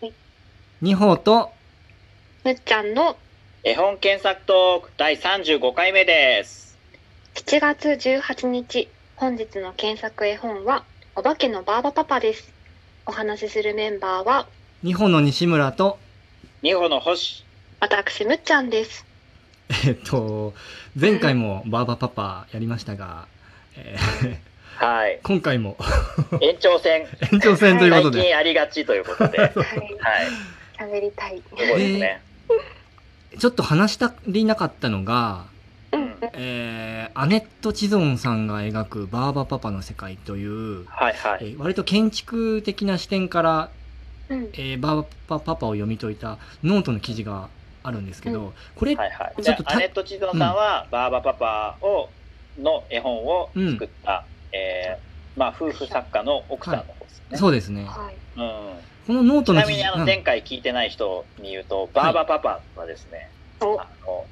[0.00, 0.12] はい
[0.80, 1.50] 二歩と
[2.44, 3.16] むっちゃんの
[3.64, 6.78] 絵本検索トーク第35回目です。
[7.34, 10.84] 7月18日本日の検索絵本は
[11.16, 12.52] お化けのバーバパパです
[13.06, 14.46] お話しするメンバーは
[14.84, 15.98] 二歩の西村と、
[16.62, 17.44] 二歩の星。
[17.80, 19.04] 私むっちゃんです
[19.84, 20.54] えっと、
[20.94, 23.26] 前回もバーバパパやりましたが、
[23.76, 25.20] えーはい。
[25.22, 25.76] 今回も
[26.40, 27.06] 延長戦。
[27.32, 29.38] 延長戦ということで、最近ありがちということで。
[29.38, 29.50] はい。
[29.50, 29.54] はい
[30.78, 32.22] 喋りたいすごいですね。
[33.38, 35.46] ちょっと話したりなかったのが、
[35.92, 41.38] うんうんえーアネット・チゾンさんが描くバーバパパの世界という、はいはい。
[41.40, 43.70] えー割と建築的な視点から、
[44.28, 47.48] うんえーバーバパパを読み解いたノートの記事が
[47.82, 49.42] あるんですけど、うこれ、はいはい。
[49.42, 52.08] ちょっとアネット・チゾンさんは、バーバパパを、
[52.60, 57.38] の絵本を作った、えー、まあ、夫婦作家の奥さんの方ですね。
[57.38, 57.84] そうですね。
[57.84, 58.88] はいうん。
[59.06, 63.30] このノートの記事ちなみに、あの、前回聞いてない人に言うと、バーバパパはですね、
[63.60, 64.26] おあの、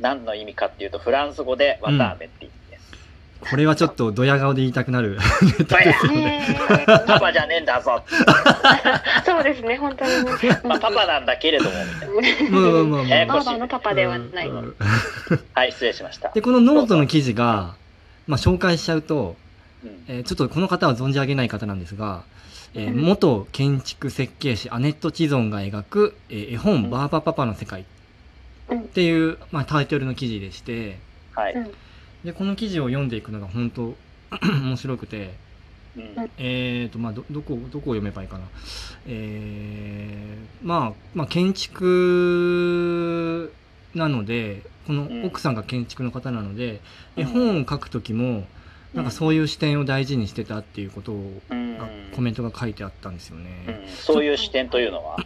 [0.00, 3.50] 何の意味かっていうと、フランス語で綿あめって意味です。
[3.50, 5.18] これはちょっとドヤ顔で言いたくなる
[5.58, 6.20] ネタですよね。
[6.22, 6.46] ね
[6.80, 8.02] えパパじゃねえんだぞ。
[9.26, 12.58] そうですね本当にねまあ、パパなんだけれども、みたいな。
[12.58, 14.76] まあまあまあまあややこしいバーバのパパではないうんうん
[15.52, 16.30] はい、失礼しました。
[16.30, 17.74] で、このノートの記事が、
[18.26, 19.43] まあ、紹介しちゃうと、うん
[20.08, 22.24] えーちょっとこの方は存じ上げない方なんですが、
[22.74, 26.90] えーうん元建築設計士アネット・チゾンが描く、えー絵本うん。
[26.90, 27.82] バーバパパの世界。
[27.82, 27.84] っ
[28.70, 28.82] うん。
[28.88, 30.98] ていう、まあ、タイトルの記事でして、
[31.34, 31.54] はい。
[31.54, 31.70] うん。
[32.24, 33.94] で、この記事を読んでいくのが本当
[34.62, 35.34] 面白くて、
[35.96, 36.30] うん。
[36.38, 38.44] えーと、まあ、ど、どこ、どこを読めばいいかな。
[39.06, 43.52] えー、まあ、まあ、建築
[43.94, 45.24] なので、このうん。
[45.26, 46.80] 奥さんが建築の方なので、
[47.16, 47.22] うん。
[47.22, 48.46] 絵本を書くときも、
[48.94, 51.42] なんかそういう視点を大事にしてたっていうことを、
[52.14, 53.84] コメントが書いてあったんですようね。
[53.84, 53.88] ん。
[53.88, 55.16] そういう視点というのは、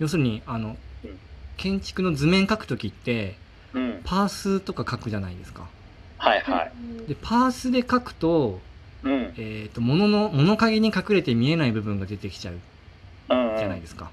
[0.00, 1.18] 要するに、あのうん、
[1.58, 3.36] 建築の図面書くときって、
[3.74, 5.68] うん、パースとか書くじゃないですか。
[6.16, 7.08] はいはい。
[7.08, 8.60] で、パースで書くと、
[9.02, 12.54] うん、えっ、と、物の、物陰に隠れて見えない部分が出てきちゃう
[13.28, 14.10] うん、じゃないですか。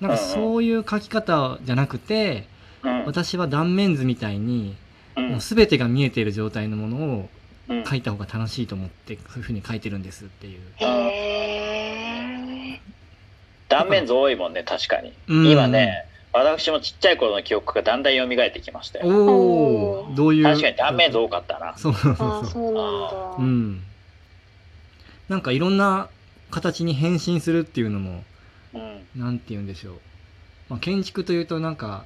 [0.00, 2.46] なんかそういう書き方じゃなくて、
[2.84, 4.76] うん、私は断面図みたいに、
[5.16, 5.28] うん。
[5.30, 7.28] もう全てが見えている状態のものをうん
[7.68, 10.60] 書いた方が楽しいと思って、そういう風に書いてるんですっていう。
[10.76, 10.84] へ
[12.76, 12.80] え
[13.68, 15.12] 断面図多いもんね、確かに。
[15.28, 19.06] うん今ね、私もちっちゃい頃の記憶がだんだん蘇ってきましたよ。
[19.06, 20.44] おおどういう？
[20.44, 21.76] 確かに断面図多かったな。
[21.78, 22.46] そうそうそう。
[22.46, 23.82] そうなんだうん。
[25.28, 26.08] なんかいろんな
[26.50, 28.22] 形に変身するっていうのも、
[28.74, 30.00] うん、なんて言うんでしょう。
[30.68, 32.04] まあ、建築というとなんか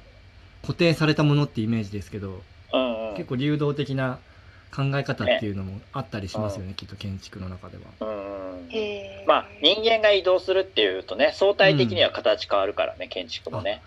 [0.61, 2.41] 固定されたものってイメージですけど、
[2.73, 4.19] うん、うん結構流動的な
[4.71, 8.07] 考え方っていうのもあったりしますよね、きっと建築の中では。
[8.07, 13.81] うん、まあ、人間が移動するっていうとね、相対的には形変わるからね、建築もね。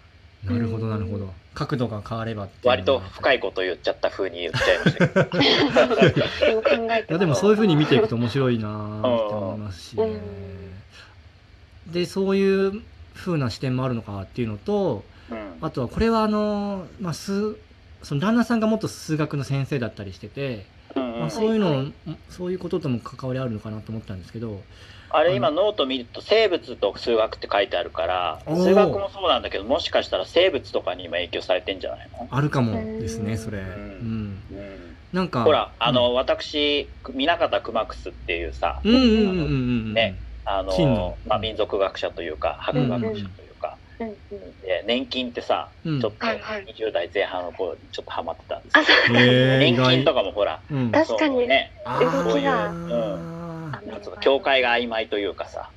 [0.45, 1.33] なるほど、なるほど。
[1.55, 6.63] 角度が変わればっていうのは割と深いこと言っちゃった風に言っちゃいましたけど。
[6.63, 11.93] いやでもそういう風に見ていくと面白いなーって思いますしねうん。
[11.93, 12.83] で、そういう
[13.15, 17.57] 風な視点もあるのかっていうのと、うんあとはこれはあの、まあ、数、
[18.03, 20.65] その旦那さんが元数学の先生だったりしてて、
[20.97, 21.21] うんうん。
[21.21, 21.93] まあ、そういうの、はい
[22.29, 24.61] そういうこととも関わりあるのかなと思ったんですけど、
[25.11, 33.39] あれ今ノート見ると生物と数学って書いてあるから数学もそうなんだけどもしかしたら生物とかに今影響されてんじゃないの、あるかもですね、うん。
[33.39, 33.59] それ。
[33.59, 33.67] うん。
[33.67, 39.45] うん、なんか、ほらあの、私南方熊楠っていうさうん、うんうんうんうんう
[39.91, 39.95] ん。
[39.95, 43.52] ねあの、まあ、民族学者というか博学者というか、うんうん
[44.11, 46.01] で年金ってさ、うん。
[46.01, 46.65] ちょっとはいはい。
[46.67, 48.87] 20代前半の頃にちょっとハマってたんですあよ。
[48.87, 50.93] そうへー、意外年金とかもほらうん。
[50.93, 51.35] 確かに。
[51.37, 51.73] そうね。
[51.85, 53.32] あ動きがーなん
[54.01, 55.71] つうの境界が曖昧というかさ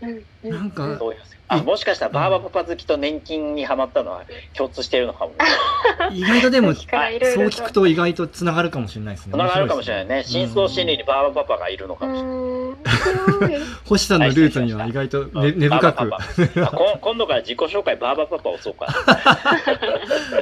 [0.44, 4.24] なんかそういうあもしかしたらバーバパパ好きと年金にハマったのは
[4.56, 5.38] 共通しているのかもね
[6.14, 9.34] 意外とでも、そう聞くと意外と繋がるかもしれないですね。
[9.34, 10.24] つながるかもしれないね。
[10.24, 10.98] 深層心理に。
[11.00, 13.62] にバーバパパがいるのかうもしれない。
[13.86, 16.12] 星さんのルーツには意外と根根深く。
[17.02, 18.88] 今度から自己紹介バーバパパをそうか。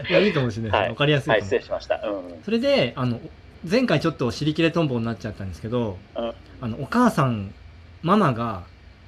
[0.09, 0.81] いや、いいかもしれない。
[0.81, 1.55] はいわかりやすいはい、失。
[1.55, 1.95] 礼しました。
[2.03, 2.41] うん。
[2.43, 3.19] それで、あの、
[3.69, 7.53] 前回ちょっと尻切れトンボになっちゃったんですけど、うんあの、お母さん、
[8.03, 8.63] ママが、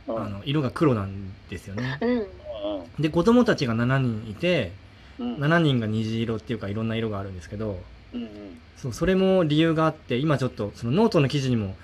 [0.08, 0.24] うん。
[0.24, 2.00] あの、色が黒なんですよね。
[2.02, 3.02] うん。
[3.02, 4.72] で、子供たちが7人いて、
[5.20, 5.36] うん。
[5.36, 7.80] 7人が虹色っていうかいろんな色があるんですけど、
[8.14, 8.30] うんうん。
[8.78, 11.76] そう、それも理由があって、今ちょっと、そのノートの記事にも、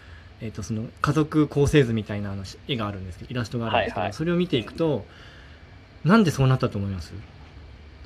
[0.41, 4.13] えっ、と、その家族構成図みたいなあの絵があるんですけど、イラストがあるんですけど、はいはい。
[4.13, 5.05] それを見ていくと、
[6.03, 7.13] なんでそうなったと思います？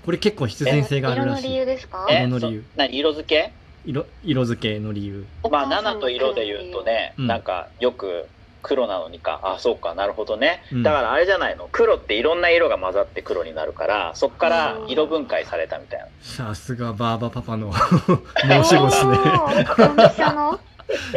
[0.06, 1.56] これ結構必然性がある色の理らしい。
[1.56, 2.06] 由ですか？
[2.10, 2.62] え色の理由。
[2.62, 3.54] そ何色付け？
[3.86, 5.25] 色、色付けの理由。
[5.50, 8.28] まあ7と色で言うとね、うんなんかよく
[8.66, 9.40] 黒なのにか。
[9.44, 9.94] あそうか。
[9.94, 11.70] なるほどね、だからあれじゃないの？
[11.72, 16.08] 黒っていろんな色が混ざって黒になるからそっから色分解されたみたいな。
[16.22, 17.72] さすがバーバパパの
[18.42, 19.18] 申し子ですね。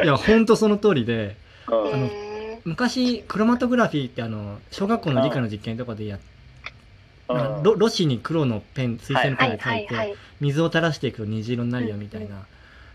[0.05, 1.37] いやほんとその通りで、
[1.69, 2.11] うん、あの
[2.65, 6.21] 昔クロマトグラフィーってあの小学校の理科の実験とかでやっ
[7.63, 12.47] ロロシに黒のペン水性のペンで書いて、水を垂らしていくと虹色になるよみたいな、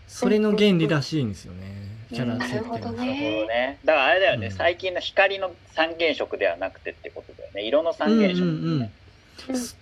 [0.06, 1.64] それの原理らしいんですよね、
[2.10, 3.78] キャラ設定なるほどね。
[3.84, 7.62] だからあれだよね、最近の光の三原色ではなくてってことだよね。
[7.64, 8.90] 色の三原色、うん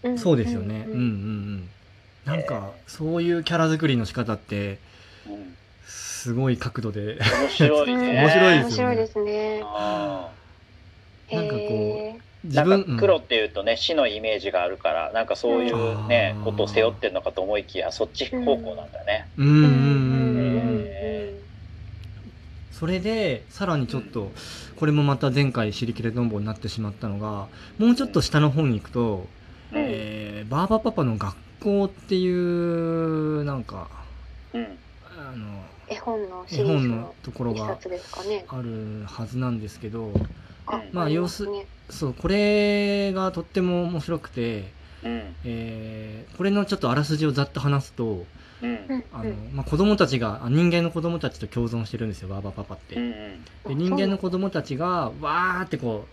[0.05, 0.85] うん、そうですよね。
[0.87, 0.99] うんうん。
[0.99, 1.69] うん
[2.25, 4.79] なんか、そういうキャラ作りの仕方って、
[5.85, 7.19] すごい角度で。
[7.19, 8.13] 面白いね。
[8.23, 8.93] 面白いですよね。
[8.93, 9.61] 面白いですね。
[11.33, 19.29] なんかこう自分黒っていうとね、死のイメージがあるからなんかそういうねことを背負ってるのかと思いきやそっち方向なんだね。
[19.39, 19.92] うんうんうん
[22.82, 24.32] それでさらにちょっと
[24.75, 27.46] これもまた前回尻切れどんぼになってしまったのが
[27.79, 29.29] もうちょっと下の方に行くと、
[29.70, 33.87] うん、えー、バーバパパの学校っていうなんか、
[34.52, 34.67] うん、
[35.17, 37.79] あの絵本の絵本のところが
[38.49, 40.11] あるはずなんですけど、
[40.90, 41.46] まあ様子、
[41.88, 44.73] そうこれがとっても面白くて、
[45.05, 48.25] うん、えー、これのちょっとあらすじをざっと話すと、
[48.62, 52.29] うん、あのまあ、子供たちが人間の子供たちと共存してるんですよ。
[52.29, 52.94] バーバパパって。
[52.94, 53.14] うんうん、
[53.69, 56.06] で人間の子供たちがわーってこ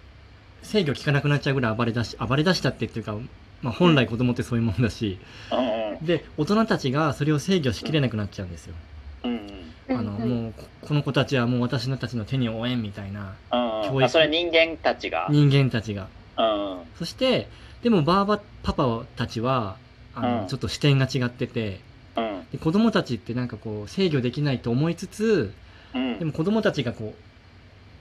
[0.64, 3.16] う制御効かなくなっちゃうぐらい暴れ出し暴れ出したってっていうか、
[3.62, 5.20] まあ、本来子供ってそういうもんだし、
[5.52, 8.76] うん、で大人たちがそれを制御しきれなくなっちゃうんですよ。
[9.92, 13.34] あの、もうこの子たちはもう私のたちの手に負えんみたいな
[13.90, 14.10] 教育。
[14.10, 15.28] それ人間たちが。
[15.32, 16.08] 人間たちが、
[16.98, 17.48] そして
[17.82, 19.78] でもバーバパパたちは
[20.16, 21.80] あの、ちょっと視点が違ってて、
[22.52, 25.54] で子供たちってなんかこう制御できないと思いつつ、
[25.94, 27.14] でも子供たちがこ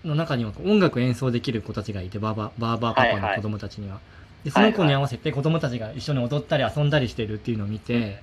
[0.04, 4.08] うの中には音楽演奏できる子たちがいてバーババーバーパパの子供たちには、はいは
[4.42, 8.18] い、でその子に合わせて子供たちが一緒に踊ったり遊んだりしてるっていうのを見て、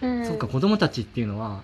[0.00, 1.62] うん、そっか子供たちっていうのは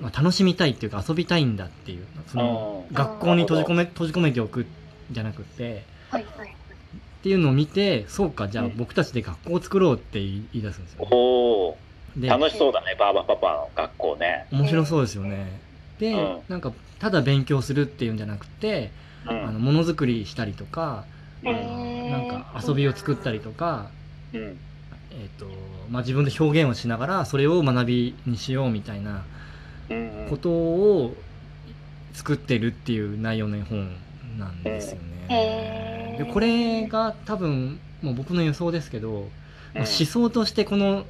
[0.00, 4.66] まあ、楽しみたいっていうか遊びたいんだっていうその学校に閉じ込め閉じ込めておくん
[5.10, 11.76] じゃなくて、はいはい、っていうのを見てそうかじゃあ僕たちで学校を作ろうって言い出すんですよ、ね、お
[12.20, 14.46] 楽しそうだねバーバパパの学校ね。
[14.52, 15.60] 面白そうですよね。
[15.98, 18.90] で、うん、なんかただ勉強するっていうんじゃなくて、
[19.28, 21.04] うん、あのものづくりしたりとか、
[21.44, 23.90] あのなんか遊びを作ったりとか、
[24.32, 25.46] うん、えっ、ー、と
[25.90, 29.24] まあ、自分で表現をしながらそれを学びにしようみたいな
[30.30, 31.14] ことを
[32.14, 33.94] 作ってるっていう内容の絵本
[34.38, 34.98] なんですよ
[35.28, 36.16] ね。
[36.18, 39.28] でこれが多分もう僕の予想ですけど、
[39.74, 41.04] 思想としてこの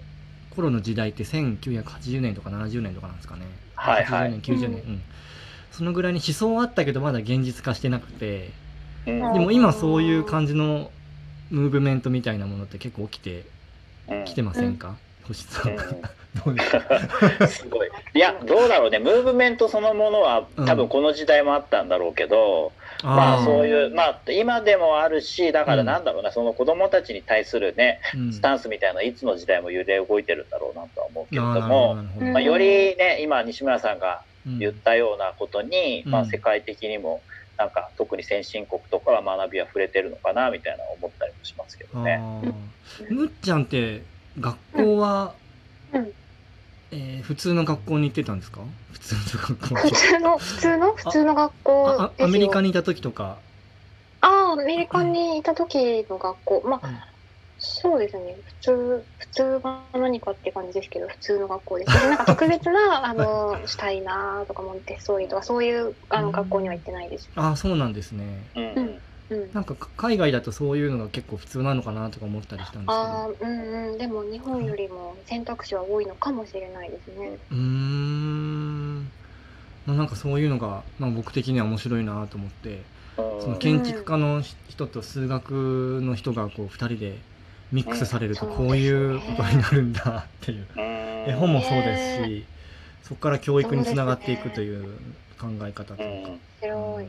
[0.54, 3.42] 頃の時代って1980年とか70年とかなんですかね。
[3.74, 5.02] はいはい、80年90年、うん、
[5.72, 8.50] そのぐらいに思想はあったけどまだ現実化してなくて、
[9.06, 10.90] でも今そういう感じの
[11.50, 13.44] ムーブメントみたいなものって結構起きて
[14.26, 14.96] きてませんか、
[15.26, 15.76] 星さん。
[16.44, 16.70] どうです
[17.38, 17.46] か？
[17.48, 17.88] すごい。
[18.14, 18.98] いや、どうだろうね。
[18.98, 28.00] ムーブメントそのものは多分この時代もあったんだろうけど、うん、まあそういう、まあ今でもあるし、だからなんだろうな、うん、その子供たちに対するね、
[28.32, 34.22] スタンスみたいないつの時代も揺れ動いてるんだろうなとは思うけれども、まあ、よりね、今西村さんが
[34.58, 37.22] 言ったようなことに、まあ世界的にも、
[37.58, 42.20] なんか特に先進国とかは学びは触れてるのかなみたいな思ったりもしますけどね。
[43.08, 44.02] むっちゃんって
[44.38, 45.34] 学校は、
[45.92, 46.12] うん
[46.94, 48.60] えー、普通の学校に行ってたんですか？
[48.92, 50.92] 普通の学校普通の普通の？
[50.94, 53.38] 普通の学校アメリカにいた時とか？
[54.20, 56.96] ああアメリカにいた時の学校、まあ、うん、
[57.58, 58.36] そうですね。
[58.44, 62.08] 普通普通が何かって感じですけど普通の学校です。
[62.08, 68.24] なんか特別な あのしたいなとかモンテッソーリとかそういうあの学校には行ってないです、うん、ああそうなんですね。
[68.54, 69.02] うん
[69.52, 72.92] なんか海外だとそういうのが結構普通なのかなとか思ったりしたんですけど。
[72.92, 73.98] あうんうん。
[73.98, 77.38] でも日本よりも選択肢は多いのかもしれないですね。
[77.50, 79.10] うん。
[79.86, 82.82] なんかそういうのが、まあ、僕的には面白いなと思って。
[83.16, 87.18] その建築家の人と数学の人がこう2人で
[87.70, 90.66] ミックスされるとこういうことになるんだっていう。
[90.76, 92.44] 絵本もそうですし
[93.02, 94.84] そこから教育につながっていくという
[95.38, 96.02] 考え方とか。
[96.02, 97.06] 面白い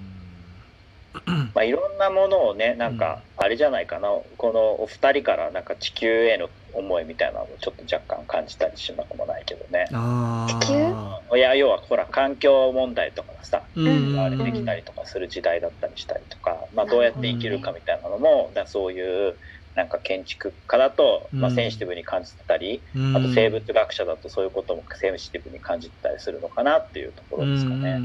[1.54, 9.86] まあ、いろんなものをねなんかあれじゃないかな、うん、このお二人からなんか地球への思いみたいなのをちょっと若干感じたりしなくもないけどね。
[9.90, 11.38] 地球？
[11.38, 19.36] いや要はほら環境問題とかがさ言われてきたりとかする時代だったりしたりとか、まあ、どうやって生きるかみたいなのもだそういう
[19.76, 28.00] なんか建築家だと、まあ、センシティブに感じてたり、うん、あと生物学者だとそういうこともセンシティブに感じてたりするのかなっていうところですかね。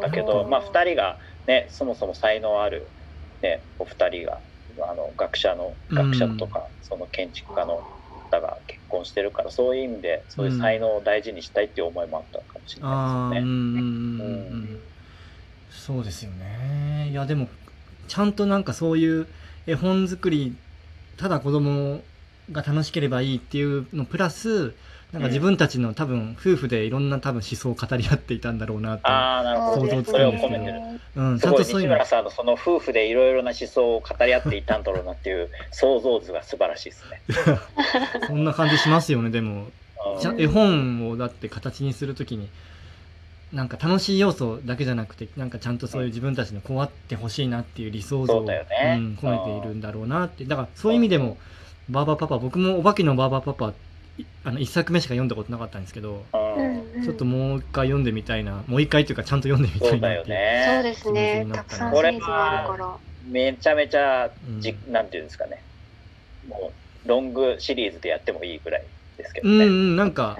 [0.00, 2.86] だけど、まあ、2人が、ね、そもそも才能ある、
[3.42, 4.40] ね、お二人が
[4.80, 7.82] あの学者の学者とか、その建築家の
[8.30, 13.40] 方が結婚してるからそういう意味でそういう才能を大事にしたいっていう思いもあったかもしれないですよね。
[13.40, 14.80] うん。
[15.70, 17.08] そうですよね。
[17.10, 17.48] いやでも
[18.08, 19.28] ちゃんとなんかそういう
[19.66, 20.56] 絵本作り
[21.16, 22.02] ただ子供
[22.52, 24.74] が楽しければいいっていうのプラス
[25.12, 29.04] なんか自分たちの多分夫婦でいろんな多分思想を語り合っていたんだろうなって
[29.80, 37.22] 想像つくんですけど、うん、ちゃんとそういう西村さんのその夫婦でいろいろな思想を語り合っていたんだろうなっていう想像図が素晴らしいですね。
[38.26, 39.68] そんな感じしますよねでも、
[40.36, 42.48] 絵本をだって形にするときに
[43.52, 48.66] なんか楽しい要素だけじゃなくてなんかちゃんとそういう自分たちのこうあってほしいなっていう理想像を、ね。
[48.98, 50.44] うん、込めているんだろうなって。
[50.44, 51.38] だからそういう意味でも
[51.88, 53.72] バーバーパパ僕もお化けのバーバーパパ
[54.44, 56.24] あの1作目しか読んだことなかったんですけど、
[57.04, 61.46] ちょっともう一回読んでみたいなもう一回というかちゃんと読んでみたいなっていうそうですね。
[61.52, 62.96] たくさんシリーズがあるから
[63.28, 65.62] めちゃめちゃじ、うん、なんていうんですかね。
[66.48, 66.72] も
[67.04, 68.84] うロングシリーズでやってもいいぐらい
[69.16, 69.64] ですけどね。
[69.64, 70.38] うん、うん、なんか、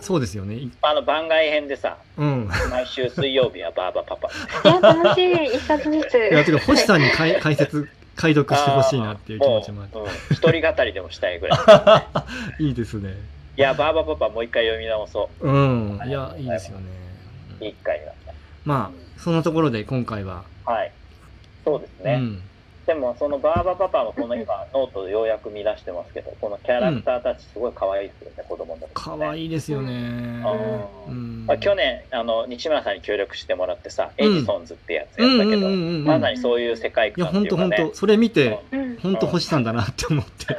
[0.00, 0.68] そうですよね。
[0.82, 4.28] あの番外編でさ、うん、毎週水曜日はバーバパパ。
[4.28, 6.18] い や、楽しい、一冊ずつ。
[6.18, 9.98] いや、てか、星さんに解解説、解読してほしいなっていう気持ちもあって。
[10.32, 12.24] うん、一人語りでもしたいぐらい、ね。
[12.66, 13.14] いいですね。
[13.56, 15.48] いや、バーバパパもう一回読み直そう。
[15.48, 16.84] うん、いや、いいですよね。
[17.60, 18.32] いい回になった。
[18.64, 20.44] まあ、そのところで今回は。
[20.64, 20.92] はい。
[21.64, 22.14] そうですね。
[22.14, 22.42] うん
[22.86, 29.92] でもそのバーバパパのこの今ノートでようやく見出してますけどこのキャラクターたちすごい可愛いですよね、うん、子供の、ね、可愛いですよね、
[31.08, 38.60] うん、まあ、去年あの西村さんに協力してもらってさ、エジソンズってやつやったけど、まさにそういう世界観っていうか、ね、いや本当本当それ見て、
[39.02, 40.56] 本当欲しさんだなって思って。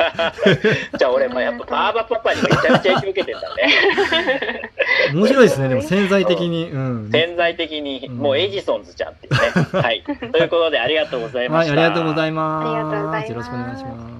[0.98, 4.72] じゃあ俺もやっぱバーバパパにめちゃめちゃ影響受けてんだね。
[5.13, 10.03] 面白いですねでも潜在的に、うん、潜在的にもうエジソンズじゃんっていうね、はい。
[10.03, 12.65] ということでありがとうございました、はい、ございます。
[12.65, 13.29] ありがとうございます。
[13.29, 14.16] よろしくお願いします。